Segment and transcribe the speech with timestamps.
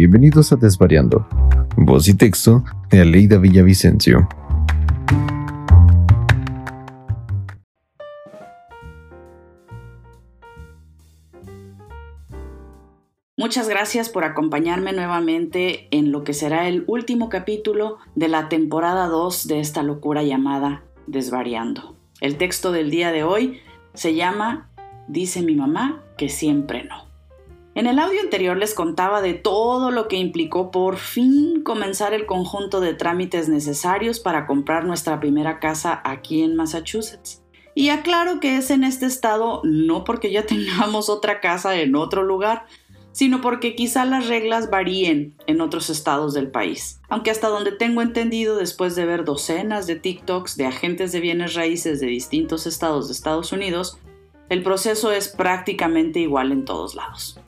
[0.00, 1.28] bienvenidos a Desvariando.
[1.76, 4.26] Voz y texto de Aleida Villavicencio.
[13.36, 19.06] Muchas gracias por acompañarme nuevamente en lo que será el último capítulo de la temporada
[19.06, 21.94] 2 de esta locura llamada Desvariando.
[22.22, 23.60] El texto del día de hoy
[23.92, 24.70] se llama
[25.08, 27.09] Dice mi mamá que siempre no.
[27.76, 32.26] En el audio anterior les contaba de todo lo que implicó por fin comenzar el
[32.26, 37.44] conjunto de trámites necesarios para comprar nuestra primera casa aquí en Massachusetts.
[37.76, 42.24] Y aclaro que es en este estado no porque ya tengamos otra casa en otro
[42.24, 42.66] lugar,
[43.12, 47.00] sino porque quizá las reglas varíen en otros estados del país.
[47.08, 51.54] Aunque hasta donde tengo entendido después de ver docenas de TikToks de agentes de bienes
[51.54, 53.98] raíces de distintos estados de Estados Unidos,
[54.48, 57.38] el proceso es prácticamente igual en todos lados.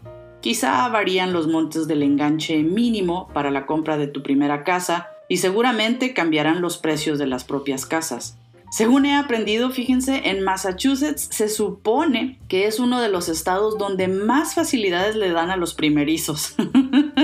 [0.42, 5.37] Quizá varían los montes del enganche mínimo para la compra de tu primera casa y
[5.37, 8.37] seguramente cambiarán los precios de las propias casas.
[8.73, 14.09] Según he aprendido, fíjense, en Massachusetts se supone que es uno de los estados donde
[14.09, 16.57] más facilidades le dan a los primerizos.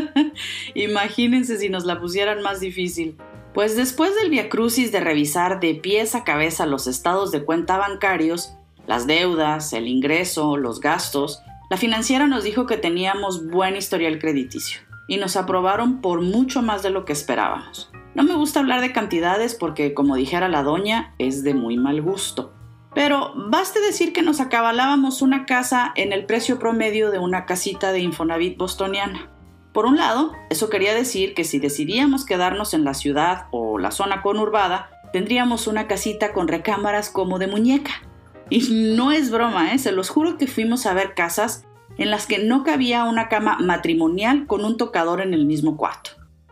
[0.77, 3.17] Imagínense si nos la pusieran más difícil.
[3.53, 8.53] Pues después del viacrucis de revisar de pies a cabeza los estados de cuenta bancarios,
[8.87, 14.81] las deudas, el ingreso, los gastos, la financiera nos dijo que teníamos buen historial crediticio
[15.07, 17.91] y nos aprobaron por mucho más de lo que esperábamos.
[18.15, 22.01] No me gusta hablar de cantidades porque, como dijera la doña, es de muy mal
[22.01, 22.55] gusto.
[22.95, 27.93] Pero baste decir que nos acabalábamos una casa en el precio promedio de una casita
[27.93, 29.31] de Infonavit bostoniana.
[29.73, 33.91] Por un lado, eso quería decir que si decidíamos quedarnos en la ciudad o la
[33.91, 38.08] zona conurbada, tendríamos una casita con recámaras como de muñeca.
[38.51, 39.79] Y no es broma, ¿eh?
[39.79, 41.65] se los juro que fuimos a ver casas
[41.99, 46.11] en las que no cabía una cama matrimonial con un tocador en el mismo cuarto.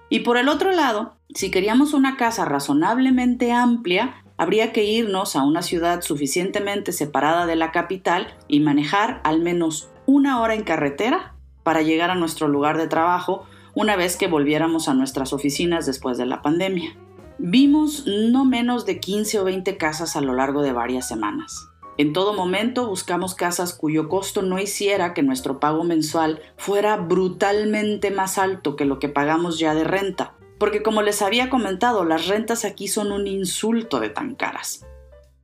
[0.08, 5.42] Y por el otro lado, si queríamos una casa razonablemente amplia, habría que irnos a
[5.42, 11.34] una ciudad suficientemente separada de la capital y manejar al menos una hora en carretera
[11.62, 16.18] para llegar a nuestro lugar de trabajo una vez que volviéramos a nuestras oficinas después
[16.18, 16.96] de la pandemia.
[17.38, 21.68] Vimos no menos de 15 o 20 casas a lo largo de varias semanas.
[21.98, 28.10] En todo momento buscamos casas cuyo costo no hiciera que nuestro pago mensual fuera brutalmente
[28.10, 32.26] más alto que lo que pagamos ya de renta, porque como les había comentado, las
[32.26, 34.84] rentas aquí son un insulto de tan caras.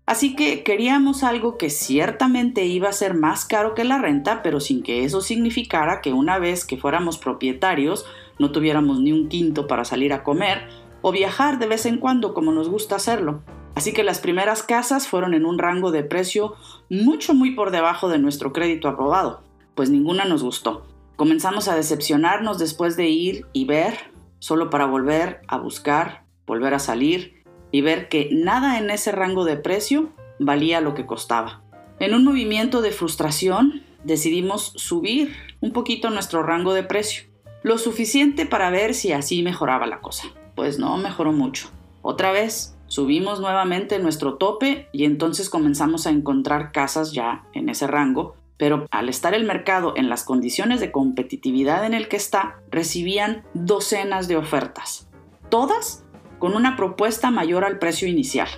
[0.04, 4.60] Así que queríamos algo que ciertamente iba a ser más caro que la renta, pero
[4.60, 8.04] sin que eso significara que una vez que fuéramos propietarios
[8.38, 10.68] no tuviéramos ni un quinto para salir a comer
[11.00, 13.42] o viajar de vez en cuando como nos gusta hacerlo.
[13.74, 16.54] Así que las primeras casas fueron en un rango de precio
[16.90, 19.42] mucho muy por debajo de nuestro crédito aprobado,
[19.74, 20.86] pues ninguna nos gustó.
[21.16, 26.78] Comenzamos a decepcionarnos después de ir y ver, solo para volver a buscar, volver a
[26.78, 31.62] salir y ver que nada en ese rango de precio valía lo que costaba.
[31.98, 37.24] En un movimiento de frustración decidimos subir un poquito nuestro rango de precio,
[37.62, 40.24] lo suficiente para ver si así mejoraba la cosa.
[40.54, 41.70] Pues no mejoró mucho.
[42.02, 47.86] Otra vez Subimos nuevamente nuestro tope y entonces comenzamos a encontrar casas ya en ese
[47.86, 52.60] rango, pero al estar el mercado en las condiciones de competitividad en el que está,
[52.70, 55.08] recibían docenas de ofertas,
[55.48, 56.04] todas
[56.38, 58.48] con una propuesta mayor al precio inicial.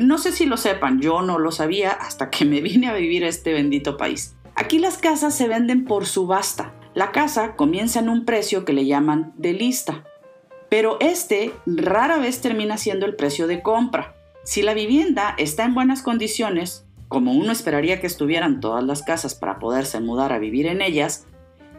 [0.00, 3.26] No sé si lo sepan, yo no lo sabía hasta que me vine a vivir
[3.26, 4.34] a este bendito país.
[4.54, 6.72] Aquí las casas se venden por subasta.
[6.94, 10.04] La casa comienza en un precio que le llaman de lista
[10.72, 14.16] pero este rara vez termina siendo el precio de compra.
[14.42, 19.34] Si la vivienda está en buenas condiciones, como uno esperaría que estuvieran todas las casas
[19.34, 21.26] para poderse mudar a vivir en ellas,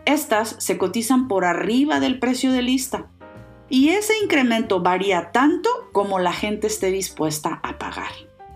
[0.06, 3.08] estas se cotizan por arriba del precio de lista.
[3.68, 8.12] Y ese incremento varía tanto como la gente esté dispuesta a pagar.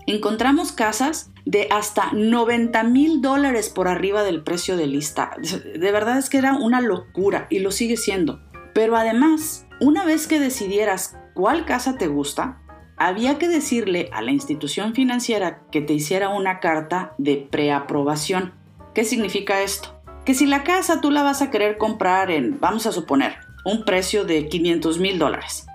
[0.06, 5.32] Encontramos casas de hasta 90 mil dólares por arriba del precio de lista.
[5.40, 8.40] De verdad es que era una locura y lo sigue siendo.
[8.72, 12.60] Pero además, una vez que decidieras cuál casa te gusta,
[12.96, 18.52] había que decirle a la institución financiera que te hiciera una carta de preaprobación.
[18.92, 20.00] ¿Qué significa esto?
[20.24, 23.84] Que si la casa tú la vas a querer comprar en, vamos a suponer, un
[23.84, 25.66] precio de 500 mil dólares.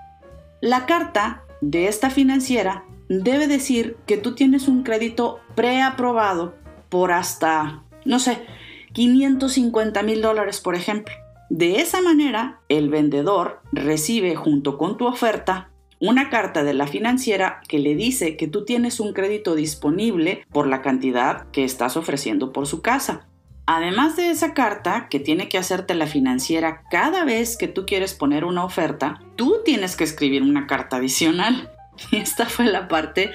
[0.60, 6.54] La carta de esta financiera debe decir que tú tienes un crédito preaprobado
[6.90, 8.44] por hasta, no sé,
[8.92, 11.14] 550 mil dólares, por ejemplo.
[11.56, 15.70] De esa manera, el vendedor recibe junto con tu oferta
[16.00, 20.66] una carta de la financiera que le dice que tú tienes un crédito disponible por
[20.66, 23.28] la cantidad que estás ofreciendo por su casa.
[23.66, 28.14] Además de esa carta que tiene que hacerte la financiera cada vez que tú quieres
[28.14, 31.70] poner una oferta, tú tienes que escribir una carta adicional.
[32.10, 33.30] Y esta fue la parte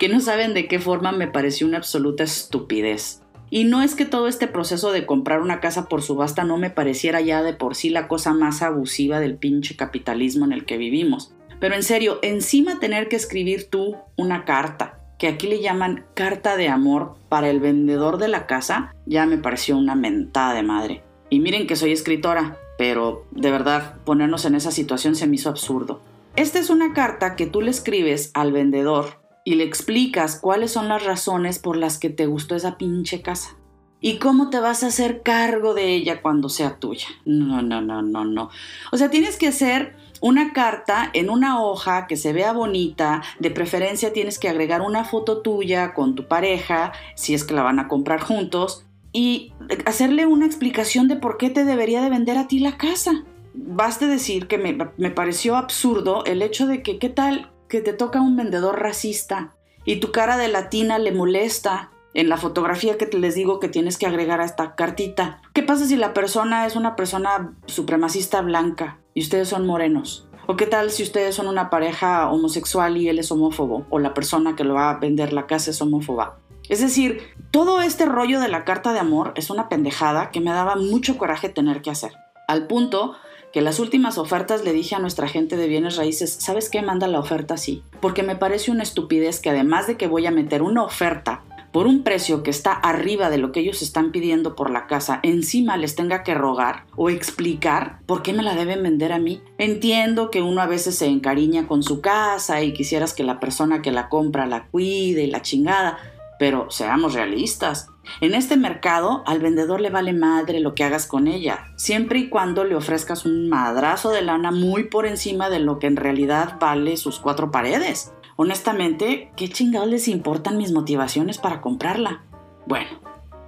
[0.00, 3.19] que no saben de qué forma me pareció una absoluta estupidez.
[3.50, 6.70] Y no es que todo este proceso de comprar una casa por subasta no me
[6.70, 10.78] pareciera ya de por sí la cosa más abusiva del pinche capitalismo en el que
[10.78, 11.34] vivimos.
[11.58, 16.56] Pero en serio, encima tener que escribir tú una carta, que aquí le llaman carta
[16.56, 21.02] de amor para el vendedor de la casa, ya me pareció una mentada de madre.
[21.28, 25.50] Y miren que soy escritora, pero de verdad ponernos en esa situación se me hizo
[25.50, 26.00] absurdo.
[26.36, 30.88] Esta es una carta que tú le escribes al vendedor y le explicas cuáles son
[30.88, 33.56] las razones por las que te gustó esa pinche casa.
[34.02, 37.08] ¿Y cómo te vas a hacer cargo de ella cuando sea tuya?
[37.26, 38.50] No, no, no, no, no.
[38.92, 43.50] O sea, tienes que hacer una carta en una hoja que se vea bonita, de
[43.50, 47.78] preferencia tienes que agregar una foto tuya con tu pareja, si es que la van
[47.78, 49.52] a comprar juntos, y
[49.86, 53.24] hacerle una explicación de por qué te debería de vender a ti la casa.
[53.52, 57.94] Baste decir que me, me pareció absurdo el hecho de que qué tal que te
[57.94, 59.54] toca un vendedor racista
[59.86, 63.68] y tu cara de latina le molesta en la fotografía que te les digo que
[63.68, 65.40] tienes que agregar a esta cartita.
[65.54, 70.26] ¿Qué pasa si la persona es una persona supremacista blanca y ustedes son morenos?
[70.48, 73.86] ¿O qué tal si ustedes son una pareja homosexual y él es homófobo?
[73.88, 76.40] O la persona que lo va a vender la casa es homófoba.
[76.68, 77.22] Es decir,
[77.52, 81.16] todo este rollo de la carta de amor es una pendejada que me daba mucho
[81.18, 82.12] coraje tener que hacer.
[82.48, 83.14] Al punto
[83.52, 86.82] que las últimas ofertas le dije a nuestra gente de bienes raíces, ¿sabes qué?
[86.82, 87.82] Manda la oferta así.
[88.00, 91.42] Porque me parece una estupidez que además de que voy a meter una oferta
[91.72, 95.20] por un precio que está arriba de lo que ellos están pidiendo por la casa,
[95.22, 99.40] encima les tenga que rogar o explicar por qué me la deben vender a mí.
[99.58, 103.82] Entiendo que uno a veces se encariña con su casa y quisieras que la persona
[103.82, 105.98] que la compra la cuide y la chingada,
[106.38, 107.88] pero seamos realistas.
[108.20, 112.28] En este mercado al vendedor le vale madre lo que hagas con ella, siempre y
[112.28, 116.56] cuando le ofrezcas un madrazo de lana muy por encima de lo que en realidad
[116.60, 118.12] vale sus cuatro paredes.
[118.36, 122.24] Honestamente, ¿qué chingados les importan mis motivaciones para comprarla?
[122.66, 122.88] Bueno,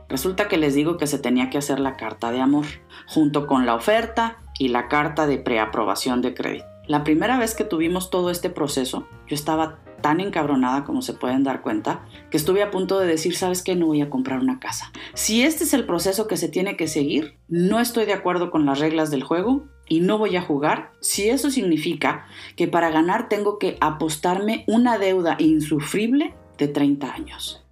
[0.09, 2.67] resulta que les digo que se tenía que hacer la carta de amor,
[3.06, 6.67] junto con la oferta y la carta de preaprobación de crédito.
[6.87, 11.44] La primera vez que tuvimos todo este proceso, yo estaba tan encabronada como se pueden
[11.44, 14.60] dar cuenta, que estuve a punto de decir, sabes que no voy a comprar una
[14.60, 14.93] casa.
[15.14, 18.66] Si este es el proceso que se tiene que seguir, no estoy de acuerdo con
[18.66, 22.26] las reglas del juego y no voy a jugar, si eso significa
[22.56, 27.64] que para ganar tengo que apostarme una deuda insufrible de 30 años.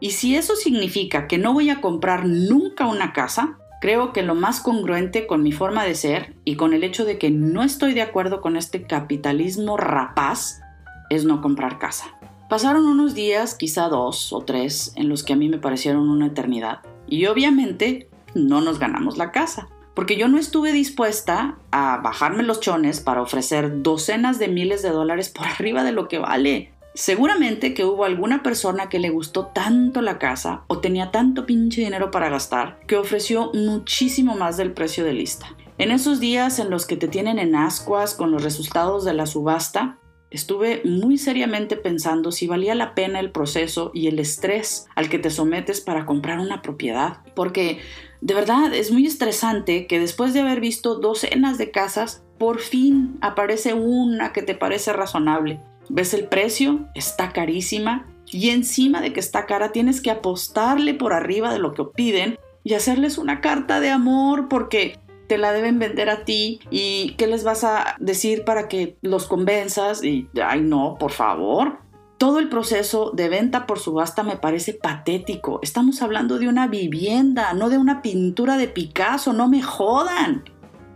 [0.00, 4.34] Y si eso significa que no voy a comprar nunca una casa, creo que lo
[4.34, 7.92] más congruente con mi forma de ser y con el hecho de que no estoy
[7.92, 10.60] de acuerdo con este capitalismo rapaz
[11.10, 12.06] es no comprar casa.
[12.48, 16.26] Pasaron unos días, quizá dos o tres, en los que a mí me parecieron una
[16.26, 16.80] eternidad.
[17.06, 22.60] Y obviamente no nos ganamos la casa, porque yo no estuve dispuesta a bajarme los
[22.60, 26.70] chones para ofrecer docenas de miles de dólares por arriba de lo que vale.
[26.94, 31.80] Seguramente que hubo alguna persona que le gustó tanto la casa o tenía tanto pinche
[31.80, 35.46] dinero para gastar que ofreció muchísimo más del precio de lista.
[35.76, 39.26] En esos días en los que te tienen en ascuas con los resultados de la
[39.26, 39.98] subasta,
[40.34, 45.20] estuve muy seriamente pensando si valía la pena el proceso y el estrés al que
[45.20, 47.18] te sometes para comprar una propiedad.
[47.36, 47.78] Porque
[48.20, 53.16] de verdad es muy estresante que después de haber visto docenas de casas, por fin
[53.20, 55.60] aparece una que te parece razonable.
[55.88, 61.12] Ves el precio, está carísima y encima de que está cara tienes que apostarle por
[61.12, 65.78] arriba de lo que piden y hacerles una carta de amor porque te la deben
[65.78, 70.60] vender a ti y qué les vas a decir para que los convenzas y, ay
[70.62, 71.78] no, por favor.
[72.18, 75.58] Todo el proceso de venta por subasta me parece patético.
[75.62, 80.44] Estamos hablando de una vivienda, no de una pintura de Picasso, no me jodan.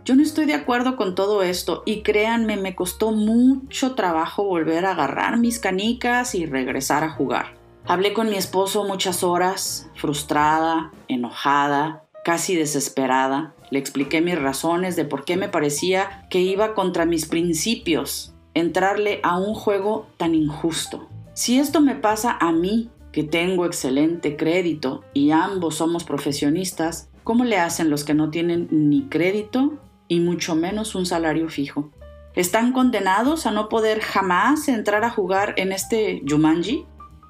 [0.05, 4.85] Yo no estoy de acuerdo con todo esto y créanme, me costó mucho trabajo volver
[4.85, 7.59] a agarrar mis canicas y regresar a jugar.
[7.85, 13.55] Hablé con mi esposo muchas horas, frustrada, enojada, casi desesperada.
[13.71, 19.19] Le expliqué mis razones de por qué me parecía que iba contra mis principios entrarle
[19.23, 21.09] a un juego tan injusto.
[21.33, 27.45] Si esto me pasa a mí, que tengo excelente crédito y ambos somos profesionistas, ¿cómo
[27.45, 31.89] le hacen los que no tienen ni crédito y mucho menos un salario fijo?
[32.35, 36.85] ¿Están condenados a no poder jamás entrar a jugar en este Jumanji?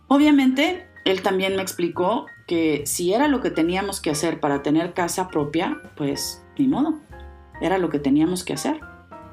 [0.09, 4.93] Obviamente, él también me explicó que si era lo que teníamos que hacer para tener
[4.93, 6.99] casa propia, pues ni modo,
[7.61, 8.79] era lo que teníamos que hacer.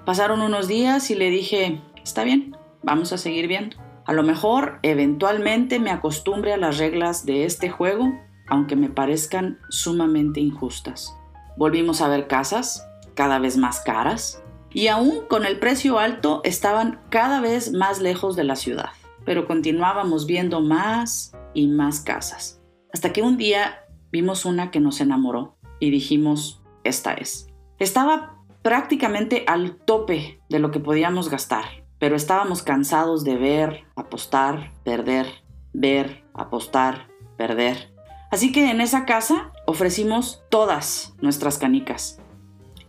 [0.04, 3.76] Pasaron unos días y le dije, está bien, vamos a seguir viendo.
[4.04, 8.12] A lo mejor eventualmente me acostumbre a las reglas de este juego
[8.48, 11.16] aunque me parezcan sumamente injustas.
[11.56, 14.42] Volvimos a ver casas, cada vez más caras,
[14.72, 18.90] y aún con el precio alto estaban cada vez más lejos de la ciudad.
[19.24, 22.60] Pero continuábamos viendo más y más casas.
[22.92, 23.80] Hasta que un día
[24.12, 27.48] vimos una que nos enamoró y dijimos, esta es.
[27.78, 31.64] Estaba prácticamente al tope de lo que podíamos gastar,
[31.98, 35.26] pero estábamos cansados de ver, apostar, perder,
[35.72, 37.92] ver, apostar, perder.
[38.30, 42.20] Así que en esa casa ofrecimos todas nuestras canicas.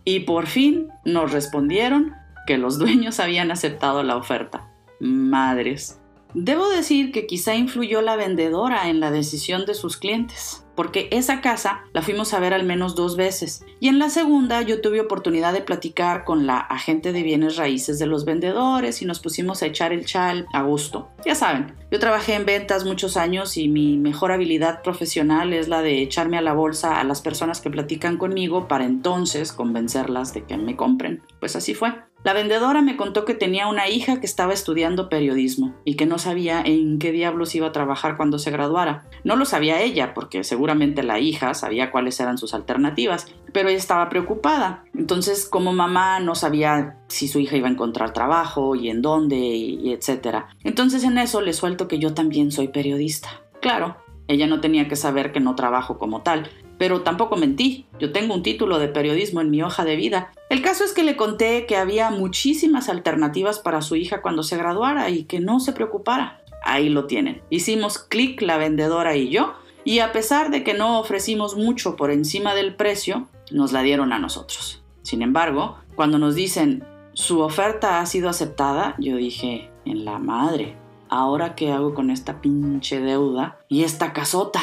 [0.04, 2.14] Y por fin nos respondieron
[2.46, 4.70] que los dueños habían aceptado la oferta.
[5.00, 5.97] Madres.
[6.34, 11.40] Debo decir que quizá influyó la vendedora en la decisión de sus clientes porque esa
[11.40, 13.64] casa la fuimos a ver al menos dos veces.
[13.80, 17.98] Y en la segunda yo tuve oportunidad de platicar con la agente de bienes raíces
[17.98, 21.08] de los vendedores y nos pusimos a echar el chal a gusto.
[21.26, 25.80] Ya saben, yo trabajé en ventas muchos años y mi mejor habilidad profesional es la
[25.80, 30.44] de echarme a la bolsa a las personas que platican conmigo para entonces convencerlas de
[30.44, 31.22] que me compren.
[31.40, 31.94] Pues así fue.
[32.24, 36.18] La vendedora me contó que tenía una hija que estaba estudiando periodismo y que no
[36.18, 39.04] sabía en qué diablos iba a trabajar cuando se graduara.
[39.22, 43.78] No lo sabía ella, porque seguramente la hija sabía cuáles eran sus alternativas, pero ella
[43.78, 44.84] estaba preocupada.
[44.94, 49.36] Entonces, como mamá no sabía si su hija iba a encontrar trabajo y en dónde
[49.36, 50.48] y, etcétera.
[50.62, 53.42] Entonces en eso le suelto que yo también soy periodista.
[53.60, 58.12] Claro, ella no tenía que saber que no trabajo como tal, pero tampoco mentí, yo
[58.12, 60.32] tengo un título de periodismo en mi hoja de vida.
[60.48, 64.56] El caso es que le conté que había muchísimas alternativas para su hija cuando se
[64.56, 66.42] graduara y que no se preocupara.
[66.64, 67.42] Ahí lo tienen.
[67.50, 69.54] Hicimos clic la vendedora y yo,
[69.84, 74.12] y a pesar de que no ofrecimos mucho por encima del precio, nos la dieron
[74.12, 74.82] a nosotros.
[75.02, 80.76] Sin embargo, cuando nos dicen su oferta ha sido aceptada, yo dije, en la madre,
[81.08, 84.60] ¿ahora qué hago con esta pinche deuda y esta casota?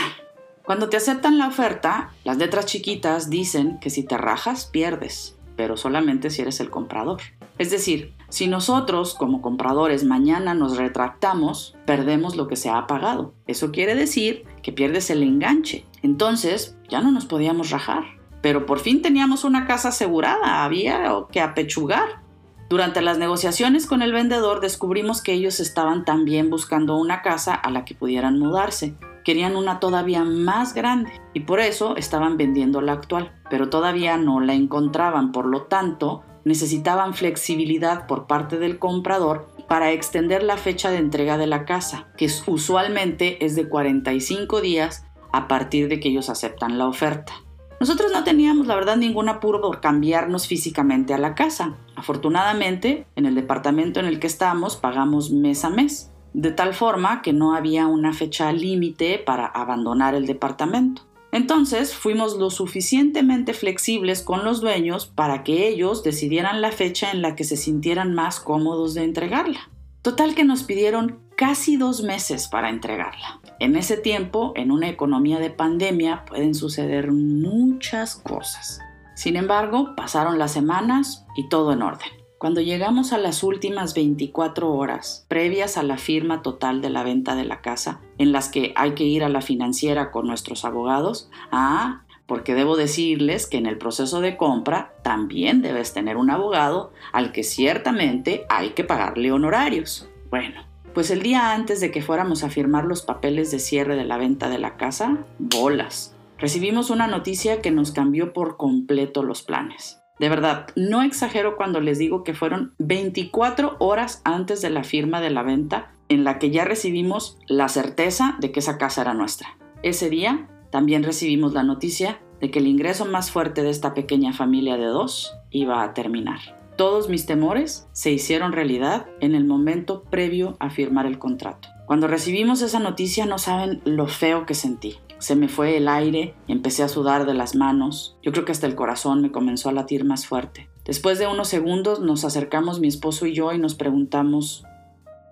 [0.63, 5.77] Cuando te aceptan la oferta, las letras chiquitas dicen que si te rajas, pierdes, pero
[5.77, 7.21] solamente si eres el comprador.
[7.57, 13.33] Es decir, si nosotros como compradores mañana nos retractamos, perdemos lo que se ha pagado.
[13.47, 15.85] Eso quiere decir que pierdes el enganche.
[16.01, 18.03] Entonces, ya no nos podíamos rajar.
[18.41, 22.24] Pero por fin teníamos una casa asegurada, había que apechugar.
[22.69, 27.69] Durante las negociaciones con el vendedor descubrimos que ellos estaban también buscando una casa a
[27.69, 28.95] la que pudieran mudarse
[29.25, 34.39] querían una todavía más grande y por eso estaban vendiendo la actual, pero todavía no
[34.39, 40.91] la encontraban, por lo tanto necesitaban flexibilidad por parte del comprador para extender la fecha
[40.91, 46.09] de entrega de la casa, que usualmente es de 45 días a partir de que
[46.09, 47.33] ellos aceptan la oferta.
[47.79, 51.75] Nosotros no teníamos, la verdad, ningún apuro por cambiarnos físicamente a la casa.
[51.95, 57.21] Afortunadamente, en el departamento en el que estamos pagamos mes a mes de tal forma
[57.21, 61.03] que no había una fecha límite para abandonar el departamento.
[61.31, 67.21] Entonces fuimos lo suficientemente flexibles con los dueños para que ellos decidieran la fecha en
[67.21, 69.69] la que se sintieran más cómodos de entregarla.
[70.01, 73.39] Total que nos pidieron casi dos meses para entregarla.
[73.59, 78.79] En ese tiempo, en una economía de pandemia, pueden suceder muchas cosas.
[79.15, 82.09] Sin embargo, pasaron las semanas y todo en orden.
[82.37, 87.35] Cuando llegamos a las últimas 24 horas previas a la firma total de la venta
[87.35, 91.29] de la casa, en las que hay que ir a la financiera con nuestros abogados,
[91.51, 96.91] ah, porque debo decirles que en el proceso de compra también debes tener un abogado
[97.13, 100.09] al que ciertamente hay que pagarle honorarios.
[100.29, 100.61] Bueno,
[100.95, 104.17] pues el día antes de que fuéramos a firmar los papeles de cierre de la
[104.17, 106.15] venta de la casa, bolas.
[106.39, 110.01] Recibimos una noticia que nos cambió por completo los planes.
[110.19, 115.19] De verdad, no exagero cuando les digo que fueron 24 horas antes de la firma
[115.19, 119.13] de la venta en la que ya recibimos la certeza de que esa casa era
[119.13, 119.57] nuestra.
[119.83, 124.31] Ese día también recibimos la noticia de que el ingreso más fuerte de esta pequeña
[124.31, 126.39] familia de dos iba a terminar.
[126.75, 131.69] Todos mis temores se hicieron realidad en el momento previo a firmar el contrato.
[131.85, 134.97] Cuando recibimos esa noticia no saben lo feo que sentí.
[135.17, 138.17] Se me fue el aire, empecé a sudar de las manos.
[138.21, 140.67] Yo creo que hasta el corazón me comenzó a latir más fuerte.
[140.83, 144.65] Después de unos segundos nos acercamos mi esposo y yo y nos preguntamos,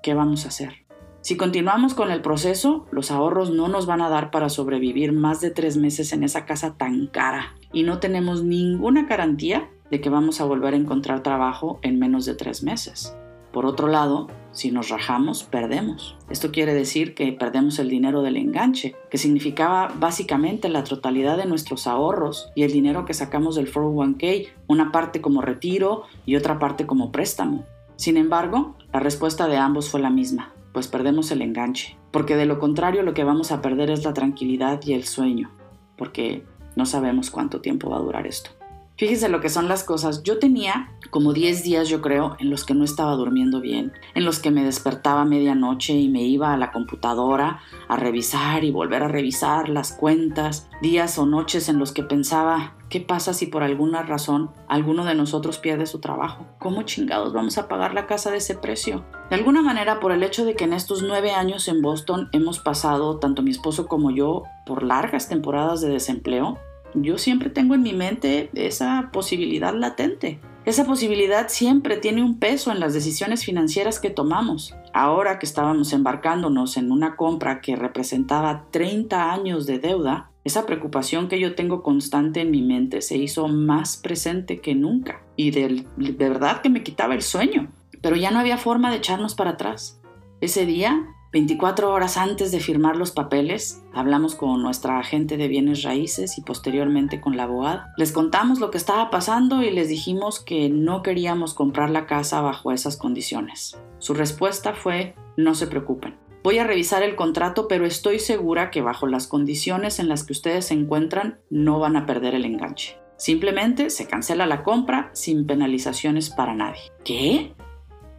[0.01, 0.85] ¿qué vamos a hacer?
[1.19, 5.41] Si continuamos con el proceso, los ahorros no nos van a dar para sobrevivir más
[5.41, 10.09] de tres meses en esa casa tan cara y no tenemos ninguna garantía de que
[10.09, 13.15] vamos a volver a encontrar trabajo en menos de tres meses.
[13.51, 16.17] Por otro lado, si nos rajamos, perdemos.
[16.31, 21.45] Esto quiere decir que perdemos el dinero del enganche, que significaba básicamente la totalidad de
[21.45, 26.57] nuestros ahorros y el dinero que sacamos del 401k, una parte como retiro y otra
[26.57, 27.63] parte como préstamo.
[27.95, 30.55] Sin embargo, la respuesta de ambos fue la misma.
[30.71, 34.15] pues perdemos el enganche, porque de lo contrario lo que vamos a perder es la
[34.15, 35.51] tranquilidad y el sueño,
[35.99, 36.43] porque
[36.75, 38.49] no sabemos cuánto tiempo va a durar esto.
[38.95, 40.21] Fíjese lo que son las cosas.
[40.21, 44.23] Yo tenía como 10 días, yo creo, en los que no estaba durmiendo bien, en
[44.23, 48.71] los que me despertaba a medianoche y me iba a la computadora a revisar y
[48.71, 53.47] volver a revisar las cuentas, días o noches en los que pensaba, ¿qué pasa si
[53.47, 56.47] por alguna razón alguno de nosotros pierde su trabajo?
[56.59, 59.05] ¿Cómo chingados vamos a pagar la casa de ese precio?
[59.29, 62.59] De alguna manera, por el hecho de que en estos nueve años en Boston hemos
[62.59, 66.59] pasado, tanto mi esposo como yo, por largas temporadas de desempleo,
[66.95, 70.39] yo siempre tengo en mi mente esa posibilidad latente.
[70.65, 74.73] Esa posibilidad siempre tiene un peso en las decisiones financieras que tomamos.
[74.93, 81.27] Ahora que estábamos embarcándonos en una compra que representaba 30 años de deuda, esa preocupación
[81.27, 85.85] que yo tengo constante en mi mente se hizo más presente que nunca y de,
[85.97, 87.69] de verdad que me quitaba el sueño.
[88.01, 90.01] Pero ya no había forma de echarnos para atrás.
[90.39, 95.81] Ese día 24 horas antes de firmar los papeles, hablamos con nuestra agente de bienes
[95.81, 97.91] raíces y posteriormente con la abogada.
[97.97, 102.39] Les contamos lo que estaba pasando y les dijimos que no queríamos comprar la casa
[102.41, 103.75] bajo esas condiciones.
[103.97, 106.19] Su respuesta fue, no se preocupen.
[106.43, 110.33] Voy a revisar el contrato, pero estoy segura que bajo las condiciones en las que
[110.33, 112.99] ustedes se encuentran no van a perder el enganche.
[113.17, 116.91] Simplemente se cancela la compra sin penalizaciones para nadie.
[117.03, 117.55] ¿Qué?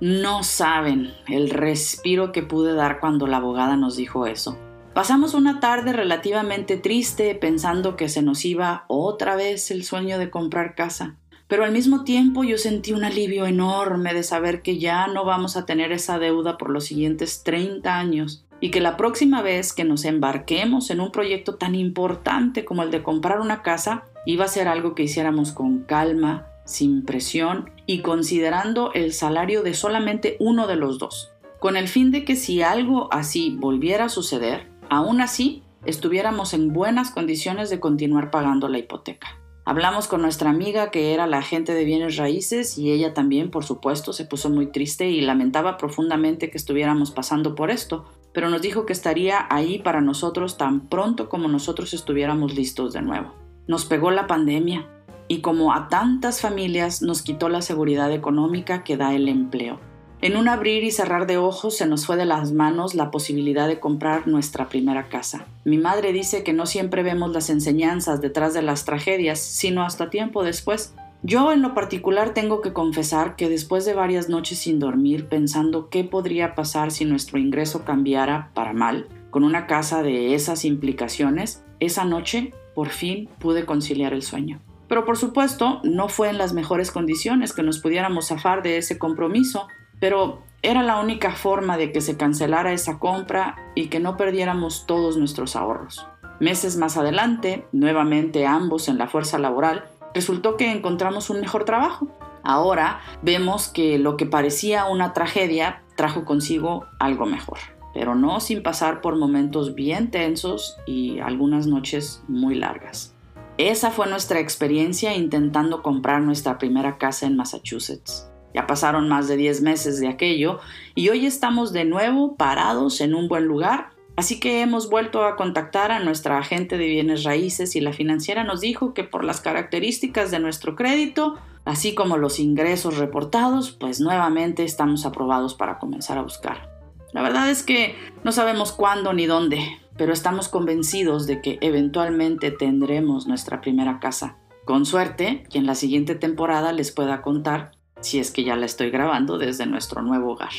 [0.05, 4.59] No saben el respiro que pude dar cuando la abogada nos dijo eso.
[4.93, 10.29] Pasamos una tarde relativamente triste pensando que se nos iba otra vez el sueño de
[10.29, 11.17] comprar casa.
[11.49, 15.57] Pero al mismo tiempo yo sentí un alivio enorme de saber que ya no vamos
[15.57, 19.85] a tener esa deuda por los siguientes 30 años y que la próxima vez que
[19.85, 24.49] nos embarquemos en un proyecto tan importante como el de comprar una casa, iba a
[24.49, 30.67] ser algo que hiciéramos con calma, sin presión y considerando el salario de solamente uno
[30.67, 35.21] de los dos, con el fin de que si algo así volviera a suceder, aún
[35.21, 39.39] así estuviéramos en buenas condiciones de continuar pagando la hipoteca.
[39.67, 43.65] Hablamos con nuestra amiga que era la agente de bienes raíces y ella también, por
[43.65, 48.61] supuesto, se puso muy triste y lamentaba profundamente que estuviéramos pasando por esto, pero nos
[48.61, 53.35] dijo que estaría ahí para nosotros tan pronto como nosotros estuviéramos listos de nuevo.
[53.67, 54.87] Nos pegó la pandemia,
[55.29, 59.81] y como a tantas familias nos quitó la seguridad económica que da el empleo.
[60.21, 63.69] En un abrir y cerrar de ojos se nos fue de las manos la posibilidad
[63.69, 65.45] de comprar nuestra primera casa.
[65.65, 70.09] Mi madre dice que no siempre vemos las enseñanzas detrás de las tragedias, sino hasta
[70.09, 70.95] tiempo después.
[71.23, 75.91] Yo en lo particular tengo que confesar que después de varias noches sin dormir pensando
[75.91, 81.63] qué podría pasar si nuestro ingreso cambiara para mal, con una casa de esas implicaciones,
[81.81, 84.61] esa noche por fin pude conciliar el sueño.
[84.95, 88.97] Pero por supuesto, no fue en las mejores condiciones que nos pudiéramos zafar de ese
[88.97, 89.67] compromiso,
[89.99, 94.87] pero era la única forma de que se cancelara esa compra y que no perdiéramos
[94.87, 96.07] todos nuestros ahorros.
[96.39, 102.07] Meses más adelante, nuevamente ambos en la fuerza laboral, resultó que encontramos un mejor trabajo.
[102.45, 107.59] Ahora vemos que lo que parecía una tragedia trajo consigo algo mejor,
[107.95, 113.14] pero no sin pasar por momentos bien tensos y algunas noches muy largas.
[113.57, 118.29] Esa fue nuestra experiencia intentando comprar nuestra primera casa en Massachusetts.
[118.53, 120.59] Ya pasaron más de 10 meses de aquello
[120.97, 125.37] y hoy estamos de nuevo parados en un buen lugar, así que hemos vuelto a
[125.37, 129.41] contactar a nuestra agente de bienes raíces y la financiera nos dijo que por las
[129.41, 136.19] características de nuestro crédito, así como los ingresos reportados, pues nuevamente estamos aprobados para comenzar
[136.19, 136.74] a buscar.
[137.15, 142.51] La verdad es que no sabemos cuándo ni dónde, pero estamos convencidos de que eventualmente
[142.51, 144.37] tendremos nuestra primera casa.
[144.65, 148.67] Con suerte, que en la siguiente temporada les pueda contar si es que ya la
[148.67, 150.51] estoy grabando desde nuestro nuevo hogar.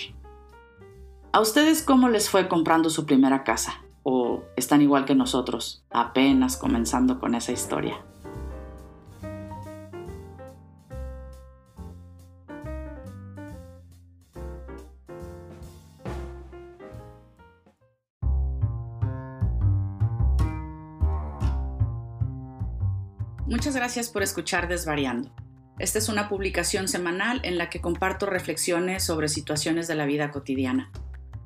[1.33, 3.83] ¿A ustedes cómo les fue comprando su primera casa?
[4.03, 7.97] ¿O están igual que nosotros, apenas comenzando con esa historia?
[23.65, 25.33] Muchas gracias por escuchar Desvariando.
[25.79, 30.29] Esta es una publicación semanal en la que comparto reflexiones sobre situaciones de la vida
[30.29, 30.91] cotidiana.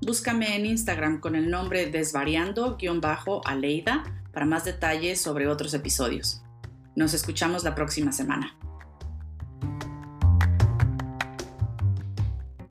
[0.02, 4.04] Búscame en Instagram con el nombre desvariando-aleida
[4.34, 6.44] para más detalles sobre otros episodios.
[6.94, 8.54] Nos escuchamos la próxima semana.